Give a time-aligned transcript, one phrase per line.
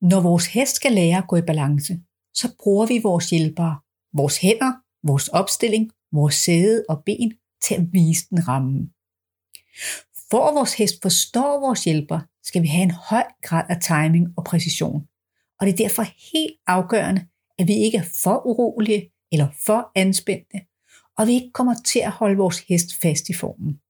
[0.00, 2.00] Når vores hest skal lære at gå i balance,
[2.34, 3.78] så bruger vi vores hjælpere,
[4.12, 4.72] vores hænder,
[5.06, 7.32] vores opstilling, vores sæde og ben
[7.62, 8.88] til at vise den ramme.
[10.30, 14.28] For at vores hest forstår vores hjælper, skal vi have en høj grad af timing
[14.36, 15.02] og præcision.
[15.60, 17.26] Og det er derfor helt afgørende,
[17.58, 20.60] at vi ikke er for urolige eller for anspændte,
[21.18, 23.80] og vi ikke kommer til at holde vores hest fast i formen.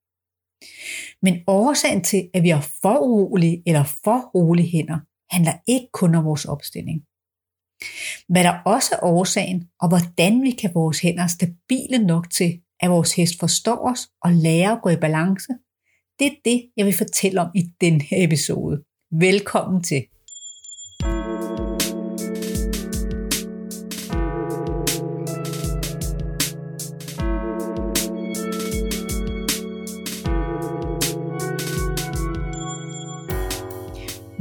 [1.22, 4.98] Men årsagen til, at vi er for urolige eller for rolige hænder,
[5.30, 7.02] handler ikke kun om vores opstilling.
[8.28, 12.91] Hvad der også er årsagen, og hvordan vi kan vores hænder stabile nok til, at
[12.91, 15.52] vores hest forstår os og lærer at gå i balance,
[16.18, 18.84] det er det, jeg vil fortælle om i den her episode.
[19.10, 20.06] Velkommen til.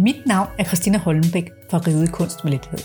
[0.07, 2.79] Mit navn er Christina Holmbæk fra Ride Kunst med Lethed.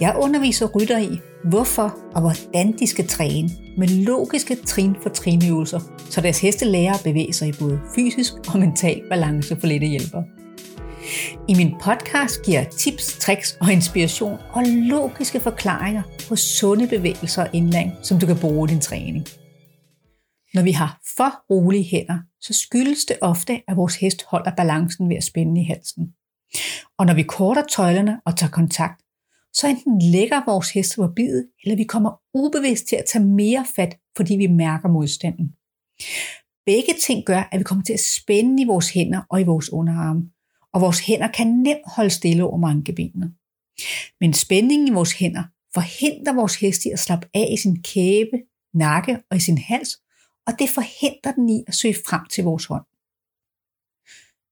[0.00, 3.48] Jeg underviser rytter i, hvorfor og hvordan de skal træne
[3.78, 8.32] med logiske trin for trinøvelser, så deres heste lærer at bevæge sig i både fysisk
[8.54, 10.22] og mental balance for lette hjælper.
[11.48, 17.42] I min podcast giver jeg tips, tricks og inspiration og logiske forklaringer på sunde bevægelser
[17.42, 19.26] og indlæring, som du kan bruge i din træning.
[20.54, 25.08] Når vi har for rolige hænder, så skyldes det ofte, at vores hest holder balancen
[25.08, 26.12] ved at spænde i halsen.
[26.98, 29.02] Og når vi korter tøjlerne og tager kontakt,
[29.52, 33.66] så enten lægger vores heste på bidet, eller vi kommer ubevidst til at tage mere
[33.76, 35.54] fat, fordi vi mærker modstanden.
[36.66, 39.72] Begge ting gør, at vi kommer til at spænde i vores hænder og i vores
[39.72, 40.30] underarme,
[40.72, 43.32] og vores hænder kan nemt holde stille over mankebenene.
[44.20, 48.36] Men spændingen i vores hænder forhindrer vores hest i at slappe af i sin kæbe,
[48.74, 49.98] nakke og i sin hals,
[50.46, 52.84] og det forhindrer den i at søge frem til vores hånd.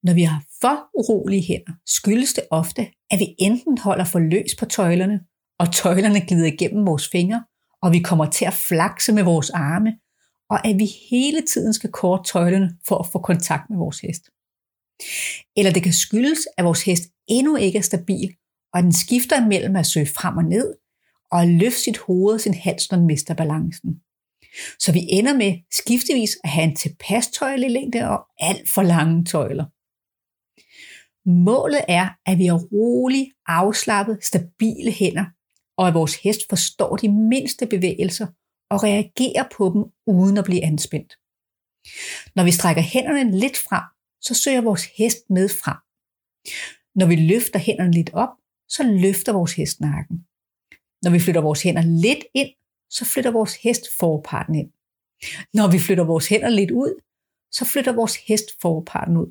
[0.04, 4.54] Når vi har for urolige hænder, skyldes det ofte, at vi enten holder for løs
[4.58, 5.20] på tøjlerne,
[5.58, 7.44] og tøjlerne glider igennem vores fingre,
[7.82, 9.92] og vi kommer til at flakse med vores arme,
[10.50, 14.22] og at vi hele tiden skal korte tøjlerne for at få kontakt med vores hest.
[15.56, 18.34] Eller det kan skyldes, at vores hest endnu ikke er stabil,
[18.74, 20.74] og den skifter imellem at søge frem og ned,
[21.32, 24.00] og at løfte sit hoved og sin hals, når den mister balancen.
[24.78, 29.64] Så vi ender med skiftevis at have en tilpas tøjlelængde og alt for lange tøjler.
[31.26, 35.24] Målet er, at vi har rolige, afslappet, stabile hænder,
[35.76, 38.26] og at vores hest forstår de mindste bevægelser
[38.70, 41.12] og reagerer på dem uden at blive anspændt.
[42.36, 43.84] Når vi strækker hænderne lidt frem,
[44.20, 45.78] så søger vores hest med frem.
[46.94, 48.28] Når vi løfter hænderne lidt op,
[48.68, 50.16] så løfter vores hest nakken.
[51.02, 52.50] Når vi flytter vores hænder lidt ind,
[52.90, 54.70] så flytter vores hest forparten ind.
[55.54, 56.92] Når vi flytter vores hænder lidt ud,
[57.52, 59.30] så flytter vores hest forparten ud.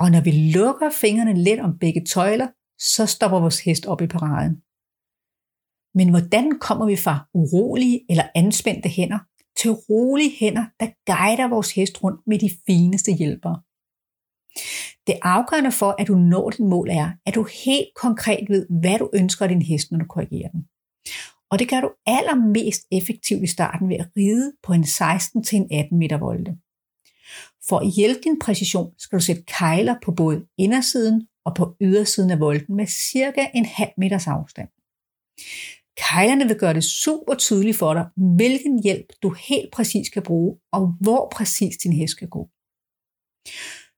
[0.00, 4.06] Og når vi lukker fingrene let om begge tøjler, så stopper vores hest op i
[4.06, 4.54] paraden.
[5.98, 9.18] Men hvordan kommer vi fra urolige eller anspændte hænder
[9.60, 13.62] til rolige hænder, der guider vores hest rundt med de fineste hjælpere?
[15.06, 18.98] Det afgørende for, at du når dit mål er, at du helt konkret ved, hvad
[18.98, 20.62] du ønsker af din hest, når du korrigerer den.
[21.50, 26.18] Og det gør du allermest effektivt i starten ved at ride på en 16-18 meter
[26.18, 26.58] volde.
[27.70, 32.30] For at hjælpe din præcision skal du sætte kejler på både indersiden og på ydersiden
[32.30, 34.68] af volden med cirka en halv meters afstand.
[35.96, 40.58] Kejlerne vil gøre det super tydeligt for dig, hvilken hjælp du helt præcis skal bruge,
[40.72, 42.42] og hvor præcis din hest skal gå.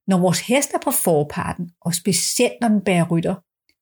[0.07, 3.35] Når vores hest er på forparten, og specielt når den bærer rytter,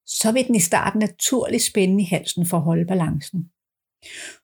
[0.06, 3.50] så vil den i starten naturligt spænde i halsen for at holde balancen.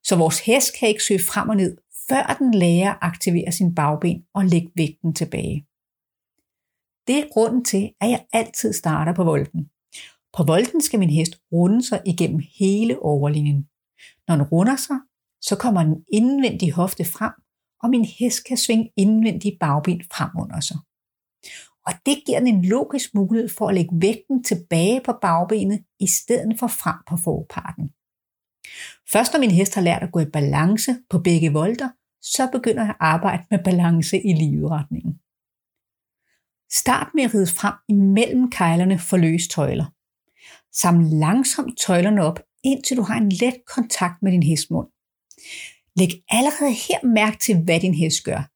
[0.05, 1.77] Så vores hest kan ikke søge frem og ned,
[2.09, 5.67] før den lærer at aktivere sin bagben og lægge vægten tilbage.
[7.07, 9.71] Det er grunden til, at jeg altid starter på volden.
[10.37, 13.69] På volden skal min hest runde sig igennem hele overlinjen.
[14.29, 14.99] Når den runder sig,
[15.41, 17.33] så kommer den indvendige hofte frem,
[17.83, 20.79] og min hest kan svinge indvendige bagben frem under sig.
[21.87, 26.07] Og det giver den en logisk mulighed for at lægge vægten tilbage på bagbenet, i
[26.07, 27.91] stedet for frem på forparten.
[29.13, 31.89] Først når min hest har lært at gå i balance på begge volter,
[32.23, 35.13] så begynder jeg at arbejde med balance i livretningen.
[36.73, 39.87] Start med at ride frem imellem kejlerne for løs tøjler.
[40.73, 44.89] Saml langsomt tøjlerne op, indtil du har en let kontakt med din hestmund.
[45.97, 48.51] Læg allerede her mærke til, hvad din hest gør.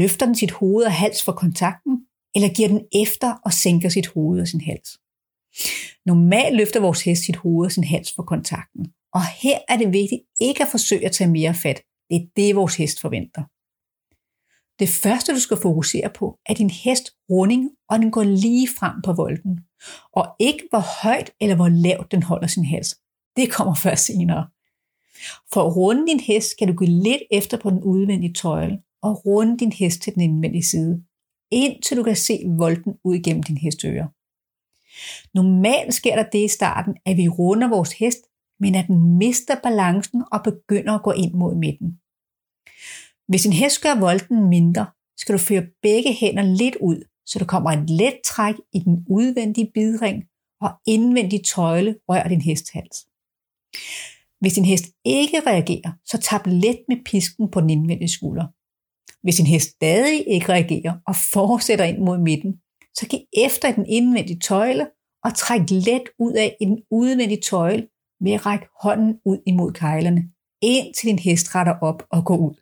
[0.00, 4.06] Løfter den sit hoved og hals for kontakten, eller giver den efter og sænker sit
[4.06, 4.90] hoved og sin hals.
[6.06, 9.92] Normalt løfter vores hest sit hoved og sin hals for kontakten, og her er det
[9.92, 11.82] vigtigt ikke at forsøge at tage mere fat.
[12.10, 13.42] Det er det, vores hest forventer.
[14.78, 19.02] Det første, du skal fokusere på, er din hest runding, og den går lige frem
[19.04, 19.60] på volden.
[20.12, 22.98] Og ikke hvor højt eller hvor lavt den holder sin hals.
[23.36, 24.48] Det kommer først senere.
[25.52, 29.26] For at runde din hest skal du gå lidt efter på den udvendige tøjle og
[29.26, 31.04] runde din hest til den indvendige side,
[31.50, 34.06] indtil du kan se volden ud igennem din hestører.
[35.34, 38.18] Normalt sker der det i starten, at vi runder vores hest,
[38.60, 41.88] men at den mister balancen og begynder at gå ind mod midten.
[43.28, 44.86] Hvis din hest gør volden mindre,
[45.16, 49.06] skal du føre begge hænder lidt ud, så der kommer et let træk i den
[49.10, 50.24] udvendige bidring,
[50.60, 52.96] og indvendig tøjle rører din hesthals.
[54.40, 58.46] Hvis din hest ikke reagerer, så tap let med pisken på den indvendige skulder.
[59.22, 62.52] Hvis din hest stadig ikke reagerer og fortsætter ind mod midten,
[62.94, 64.90] så giv efter i den indvendige tøjle
[65.24, 67.88] og træk let ud af i den udvendige tøjle
[68.20, 70.30] ved at række hånden ud imod kejlerne,
[70.62, 72.54] indtil din hest retter op og går ud.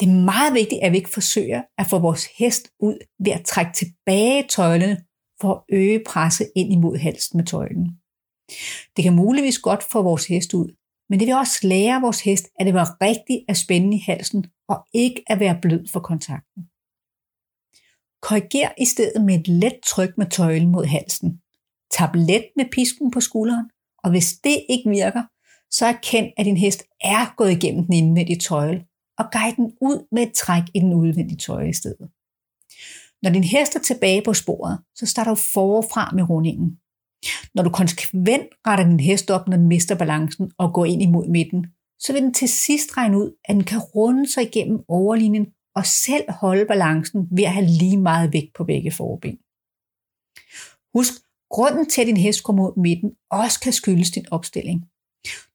[0.00, 3.44] Det er meget vigtigt, at vi ikke forsøger at få vores hest ud ved at
[3.44, 5.04] trække tilbage tøjlene
[5.40, 7.86] for at øge presset ind imod halsen med tøjlen.
[8.96, 10.76] Det kan muligvis godt få vores hest ud,
[11.08, 14.46] men det vil også lære vores hest, at det var rigtigt at spænde i halsen
[14.68, 16.62] og ikke at være blød for kontakten.
[18.22, 21.40] Korriger i stedet med et let tryk med tøjlen mod halsen.
[21.90, 23.70] Tap let med pisken på skulderen,
[24.04, 25.22] og hvis det ikke virker,
[25.70, 28.84] så erkend, at din hest er gået igennem den indvendige tøjle,
[29.18, 32.08] og guide den ud med et træk i den udvendige tøjle i stedet.
[33.22, 36.78] Når din hest er tilbage på sporet, så starter du forfra med rundingen.
[37.54, 41.28] Når du konsekvent retter din hest op, når den mister balancen og går ind imod
[41.28, 41.66] midten,
[41.98, 45.86] så vil den til sidst regne ud, at den kan runde sig igennem overlinjen og
[45.86, 49.38] selv holde balancen ved at have lige meget vægt på begge forben.
[50.94, 51.12] Husk,
[51.52, 54.84] grunden til, at din hest kommer mod midten, også kan skyldes din opstilling.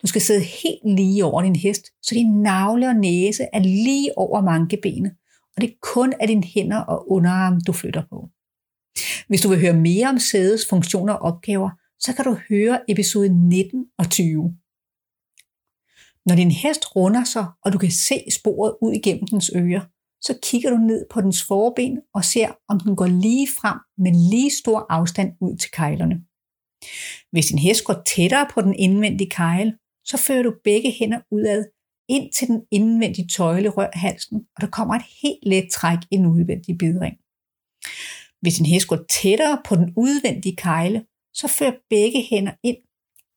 [0.01, 4.17] Du skal sidde helt lige over din hest, så din navle og næse er lige
[4.17, 5.11] over mankebenet,
[5.55, 8.29] og det er kun af dine hænder og underarm, du flytter på.
[9.27, 11.69] Hvis du vil høre mere om sædets funktioner og opgaver,
[11.99, 14.57] så kan du høre episode 19 og 20.
[16.25, 19.81] Når din hest runder sig, og du kan se sporet ud igennem dens ører,
[20.21, 24.11] så kigger du ned på dens forben og ser, om den går lige frem med
[24.31, 26.17] lige stor afstand ud til kejlerne.
[27.31, 31.65] Hvis din hest går tættere på den indvendige kejle, så fører du begge hænder udad
[32.09, 36.17] ind til den indvendige tøjle rør halsen, og der kommer et helt let træk i
[36.17, 37.17] den udvendige bidring.
[38.41, 42.77] Hvis din hest går tættere på den udvendige kejle, så fører begge hænder ind,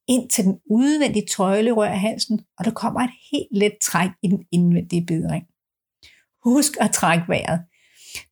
[0.08, 4.28] ind til den udvendige tøjle rør halsen, og der kommer et helt let træk i
[4.28, 5.46] den indvendige bidring.
[6.44, 7.60] Husk at trække vejret.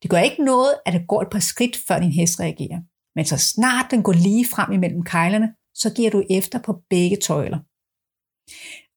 [0.01, 2.79] Det gør ikke noget, at det går et par skridt, før din hest reagerer.
[3.15, 7.17] Men så snart den går lige frem imellem kejlerne, så giver du efter på begge
[7.17, 7.59] tøjler.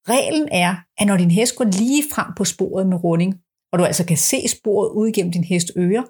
[0.08, 3.34] Reglen er, at når din hest går lige frem på sporet med runding,
[3.72, 6.06] og du altså kan se sporet ud gennem din hest øre,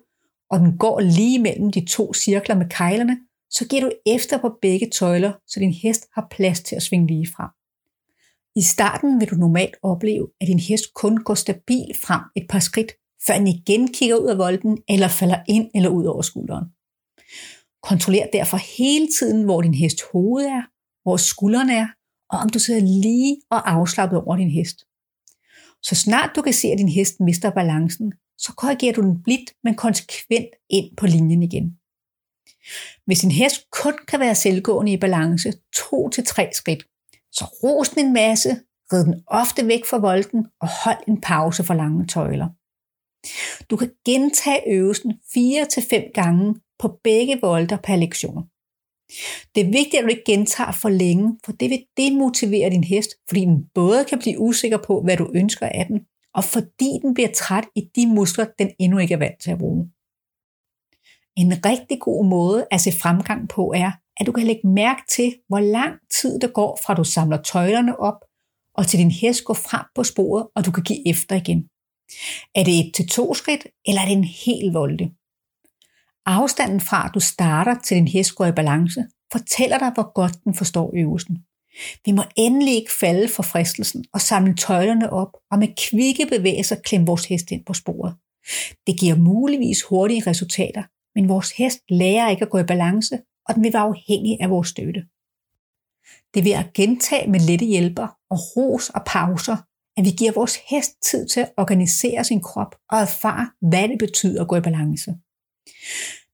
[0.51, 3.19] og den går lige mellem de to cirkler med kejlerne,
[3.51, 7.07] så giver du efter på begge tøjler, så din hest har plads til at svinge
[7.07, 7.51] lige frem.
[8.57, 12.59] I starten vil du normalt opleve, at din hest kun går stabil frem et par
[12.59, 12.93] skridt,
[13.27, 16.65] før den igen kigger ud af volden eller falder ind eller ud over skulderen.
[17.83, 20.63] Kontroller derfor hele tiden, hvor din hest hoved er,
[21.03, 21.87] hvor skulderen er,
[22.31, 24.79] og om du sidder lige og afslappet over din hest.
[25.83, 29.51] Så snart du kan se, at din hest mister balancen, så korrigerer du den blidt,
[29.65, 31.77] men konsekvent ind på linjen igen.
[33.07, 36.85] Hvis din hest kun kan være selvgående i balance to til tre skridt,
[37.33, 38.51] så ros den en masse,
[38.93, 42.49] rid den ofte væk fra volden og hold en pause for lange tøjler.
[43.71, 48.45] Du kan gentage øvelsen 4-5 gange på begge volder per lektion.
[49.55, 53.11] Det er vigtigt, at du ikke gentager for længe, for det vil demotivere din hest,
[53.29, 56.01] fordi den både kan blive usikker på, hvad du ønsker af den,
[56.35, 59.59] og fordi den bliver træt i de muskler, den endnu ikke er vant til at
[59.59, 59.91] bruge.
[61.37, 65.35] En rigtig god måde at se fremgang på er, at du kan lægge mærke til,
[65.49, 68.21] hvor lang tid der går fra du samler tøjlerne op,
[68.75, 71.69] og til din hest går frem på sporet, og du kan give efter igen.
[72.55, 75.11] Er det et til to skridt, eller er det en hel volde?
[76.27, 80.45] Afstanden fra, at du starter til din hest går i balance, fortæller dig, hvor godt
[80.45, 81.39] den forstår øvelsen.
[82.07, 86.77] Vi må endelig ikke falde for fristelsen og samle tøjlerne op og med kvikke bevægelser
[86.77, 88.15] klemme vores hest ind på sporet.
[88.87, 90.83] Det giver muligvis hurtige resultater,
[91.15, 94.51] men vores hest lærer ikke at gå i balance, og den vil være afhængig af
[94.51, 95.05] vores støtte.
[96.35, 99.57] Det er ved at gentage med lette hjælper og ros og pauser,
[99.97, 103.99] at vi giver vores hest tid til at organisere sin krop og erfare, hvad det
[103.99, 105.15] betyder at gå i balance.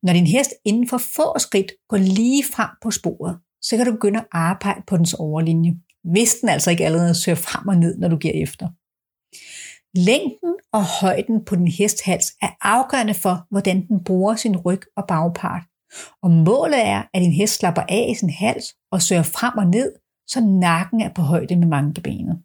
[0.03, 3.93] Når din hest inden for få skridt går lige frem på sporet, så kan du
[3.93, 7.99] begynde at arbejde på dens overlinje, hvis den altså ikke allerede søger frem og ned,
[7.99, 8.69] når du giver efter.
[9.95, 15.05] Længden og højden på din hesthals er afgørende for, hvordan den bruger sin ryg og
[15.09, 15.63] bagpart,
[16.23, 19.67] og målet er, at din hest slapper af i sin hals og søger frem og
[19.67, 19.93] ned,
[20.27, 22.43] så nakken er på højde med mankebenet.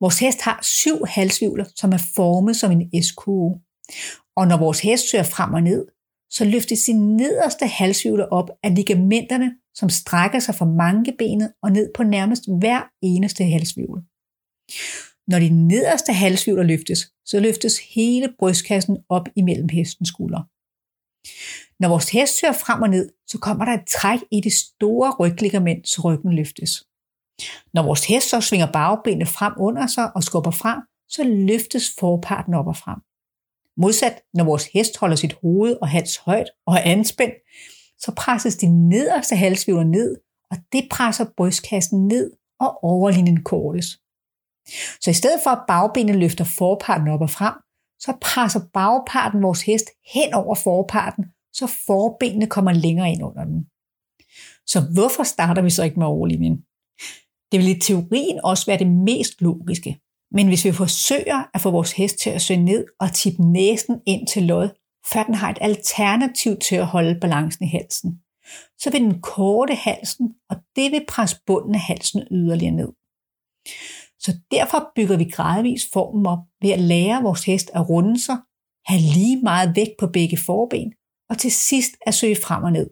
[0.00, 3.60] Vores hest har syv halsvivler, som er formet som en eskue.
[4.36, 5.86] Og når vores hest søger frem og ned,
[6.30, 11.90] så løftes sin nederste halsvivler op af ligamenterne, som strækker sig fra mankebenet og ned
[11.96, 14.02] på nærmest hver eneste halsvivl.
[15.28, 20.44] Når de nederste halsvivler løftes, så løftes hele brystkassen op imellem hestens skuldre.
[21.80, 25.14] Når vores hest hører frem og ned, så kommer der et træk i det store
[25.20, 26.84] rygligament, så ryggen løftes.
[27.74, 32.54] Når vores hest så svinger bagbenene frem under sig og skubber frem, så løftes forparten
[32.54, 32.98] op og frem.
[33.76, 37.34] Modsat, når vores hest holder sit hoved og hals højt og er anspændt,
[37.98, 40.16] så presses de nederste halsvivler ned,
[40.50, 43.86] og det presser brystkassen ned, og overlinjen kortes.
[45.00, 47.54] Så i stedet for at bagbenene løfter forparten op og frem,
[47.98, 53.66] så presser bagparten vores hest hen over forparten, så forbenene kommer længere ind under den.
[54.66, 56.56] Så hvorfor starter vi så ikke med overlinjen?
[57.52, 60.00] Det vil i teorien også være det mest logiske.
[60.30, 64.00] Men hvis vi forsøger at få vores hest til at søge ned og tippe næsen
[64.06, 64.68] ind til lod,
[65.12, 68.20] før den har et alternativ til at holde balancen i halsen,
[68.78, 72.92] så vil den korte halsen, og det vil presse bunden af halsen yderligere ned.
[74.18, 78.36] Så derfor bygger vi gradvist formen op ved at lære vores hest at runde sig,
[78.86, 80.92] have lige meget vægt på begge forben,
[81.34, 82.90] og til sidst at søge frem og ned.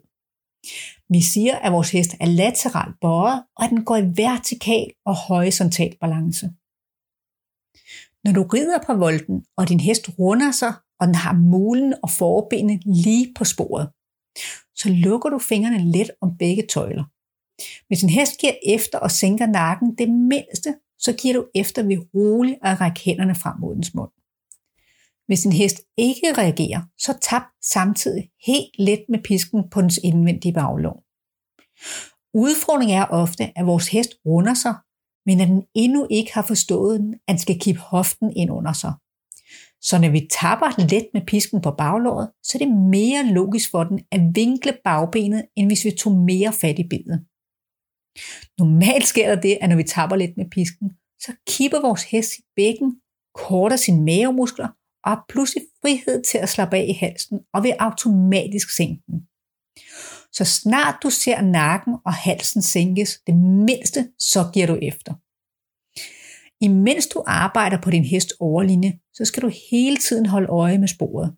[1.09, 5.15] Vi siger, at vores hest er lateralt bøjet, og at den går i vertikal og
[5.15, 6.45] horisontal balance.
[8.23, 12.09] Når du rider på volden, og din hest runder sig, og den har mulen og
[12.09, 13.87] forbenene lige på sporet,
[14.75, 17.05] så lukker du fingrene let om begge tøjler.
[17.87, 20.69] Hvis en hest giver efter og sænker nakken det mindste,
[20.99, 24.11] så giver du efter ved roligt at række hænderne frem mod dens mund.
[25.27, 30.53] Hvis en hest ikke reagerer, så tap samtidig helt let med pisken på dens indvendige
[30.53, 31.03] baglov.
[32.33, 34.75] Udfordringen er ofte, at vores hest runder sig,
[35.25, 36.95] men at den endnu ikke har forstået,
[37.27, 38.93] at den skal kippe hoften ind under sig.
[39.81, 43.83] Så når vi tapper let med pisken på baglåret, så er det mere logisk for
[43.83, 47.25] den at vinkle bagbenet, end hvis vi tog mere fat i benet.
[48.59, 50.89] Normalt sker der det, at når vi tapper lidt med pisken,
[51.19, 53.01] så kipper vores hest sit bækken,
[53.35, 54.67] korter sine mavemuskler
[55.05, 59.19] og har pludselig frihed til at slappe af i halsen og vil automatisk sænke den.
[60.31, 65.13] Så snart du ser nakken og halsen sænkes det mindste, så giver du efter.
[66.63, 70.87] Imens du arbejder på din hest overlinje, så skal du hele tiden holde øje med
[70.87, 71.35] sporet.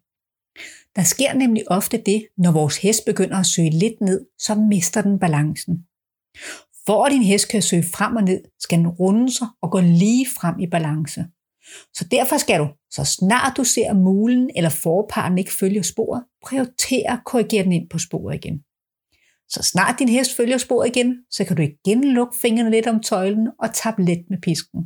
[0.96, 5.02] Der sker nemlig ofte det, når vores hest begynder at søge lidt ned, så mister
[5.02, 5.86] den balancen.
[6.86, 9.80] For at din hest kan søge frem og ned, skal den runde sig og gå
[9.80, 11.26] lige frem i balance.
[11.94, 17.12] Så derfor skal du, så snart du ser mulen eller forparten ikke følger sporet, prioritere
[17.12, 18.64] at korrigere den ind på sporet igen.
[19.50, 23.00] Så snart din hest følger sporet igen, så kan du igen lukke fingrene lidt om
[23.00, 24.82] tøjlen og tappe let med pisken.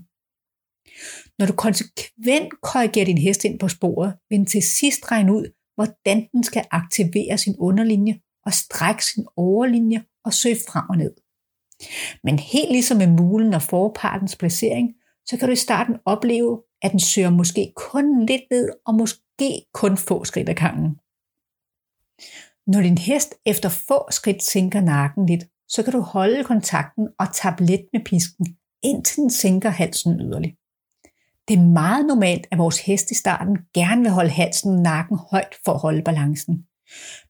[1.39, 5.45] Når du konsekvent korrigerer din hest ind på sporet, vil den til sidst regne ud,
[5.75, 11.13] hvordan den skal aktivere sin underlinje og strække sin overlinje og søge frem og ned.
[12.23, 14.93] Men helt ligesom med mulen og forpartens placering,
[15.25, 19.65] så kan du i starten opleve, at den søger måske kun lidt ned og måske
[19.73, 20.99] kun få skridt ad gangen.
[22.67, 27.27] Når din hest efter få skridt sænker nakken lidt, så kan du holde kontakten og
[27.33, 30.55] tappe let med pisken, indtil den sænker halsen yderligere.
[31.47, 35.17] Det er meget normalt, at vores hest i starten gerne vil holde halsen og nakken
[35.31, 36.65] højt for at holde balancen.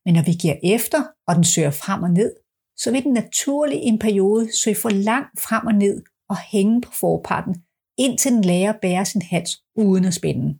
[0.05, 2.35] Men når vi giver efter, og den søger frem og ned,
[2.77, 6.81] så vil den naturligt i en periode søge for langt frem og ned og hænge
[6.81, 7.63] på forparten,
[7.99, 10.57] indtil den lærer at bære sin hals uden at spænde.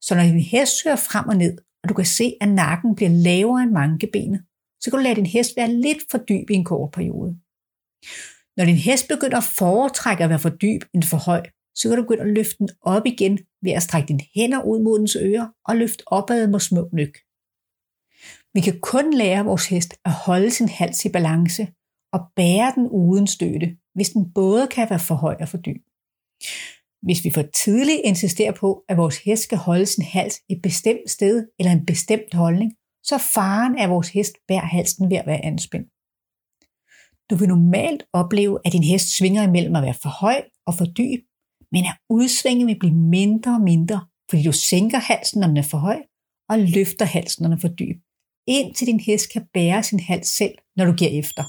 [0.00, 3.10] Så når din hest søger frem og ned, og du kan se, at nakken bliver
[3.10, 4.40] lavere end mankebenet,
[4.80, 7.38] så kan du lade din hest være lidt for dyb i en kort periode.
[8.56, 11.42] Når din hest begynder at foretrække at være for dyb end for høj,
[11.74, 14.82] så kan du begynde at løfte den op igen ved at strække dine hænder ud
[14.82, 17.14] mod dens ører og løfte opad med små nyk.
[18.54, 21.68] Vi kan kun lære vores hest at holde sin hals i balance
[22.12, 25.85] og bære den uden støtte, hvis den både kan være for høj og for dyb.
[27.02, 31.10] Hvis vi for tidligt insisterer på, at vores hest skal holde sin hals et bestemt
[31.10, 32.72] sted eller en bestemt holdning,
[33.04, 35.88] så er faren af vores hest bærer halsen ved at være anspændt.
[37.30, 40.84] Du vil normalt opleve, at din hest svinger imellem at være for høj og for
[40.84, 41.20] dyb,
[41.72, 45.68] men at udsvinge vil blive mindre og mindre, fordi du sænker halsen, når den er
[45.72, 45.98] for høj,
[46.48, 47.96] og løfter halsen, når den er for dyb,
[48.46, 51.44] indtil din hest kan bære sin hals selv, når du giver efter.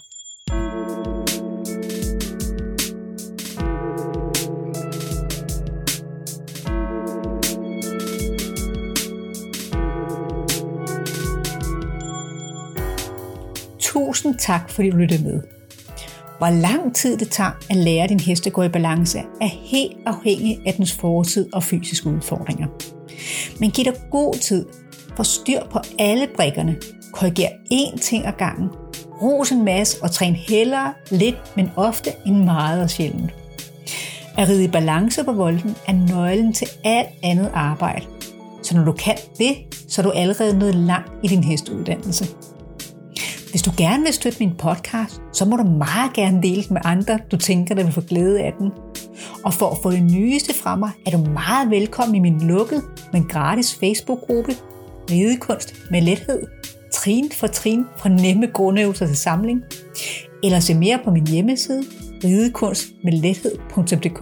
[14.18, 15.42] Tusind tak, fordi du lyttede med.
[16.38, 19.98] Hvor lang tid det tager at lære din hest at gå i balance, er helt
[20.06, 22.68] afhængig af dens fortid og fysiske udfordringer.
[23.60, 24.66] Men giv dig god tid,
[25.16, 26.76] for styr på alle brikkerne,
[27.14, 28.70] korriger én ting ad gangen,
[29.22, 33.32] ros en masse og træn hellere lidt, men ofte end meget og sjældent.
[34.38, 38.06] At ride i balance på volden er nøglen til alt andet arbejde.
[38.64, 39.56] Så når du kan det,
[39.88, 42.26] så er du allerede nået langt i din hestuddannelse.
[43.50, 46.82] Hvis du gerne vil støtte min podcast, så må du meget gerne dele den med
[46.86, 48.72] andre, du tænker, der vil få glæde af den.
[49.44, 52.82] Og for at få det nyeste fra mig, er du meget velkommen i min lukkede,
[53.14, 54.52] men gratis Facebook-gruppe
[55.12, 56.42] Ridekunst med lethed,
[56.94, 59.62] trin for trin fra nemme grundøvelser til samling,
[60.44, 61.84] eller se mere på min hjemmeside
[62.24, 64.22] ridekunstmedlethed.dk.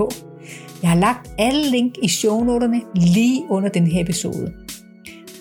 [0.82, 4.54] Jeg har lagt alle link i shownoterne lige under den her episode.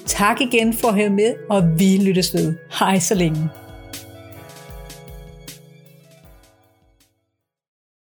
[0.07, 2.55] Tak igen for at høre med, og vi lyttes ved.
[2.79, 3.51] Hej så længe.